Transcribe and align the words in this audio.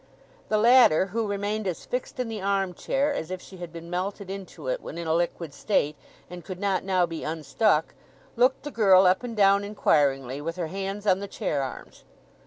The 0.49 0.57
latter, 0.57 1.05
who 1.13 1.27
remained 1.27 1.67
as 1.67 1.85
fixed 1.85 2.19
in 2.19 2.27
the 2.27 2.41
arm 2.41 2.73
chair 2.73 3.13
as 3.13 3.29
if 3.29 3.39
she 3.39 3.57
had 3.57 3.71
been 3.71 3.87
melted 3.91 4.31
into 4.31 4.67
it 4.67 4.81
when 4.81 4.97
in 4.97 5.05
a 5.05 5.13
liquid 5.13 5.53
state, 5.53 5.95
and 6.27 6.43
could 6.43 6.59
not 6.59 6.83
now 6.83 7.05
be 7.05 7.23
unstuck, 7.23 7.93
looked 8.35 8.63
the 8.63 8.71
girl 8.71 9.05
up 9.05 9.21
and 9.21 9.37
down 9.37 9.63
inquiringly, 9.63 10.41
with 10.41 10.55
her 10.55 10.69
hands 10.73 11.05
on 11.05 11.19
the 11.19 11.27
chair 11.27 11.61
arms. 11.61 12.03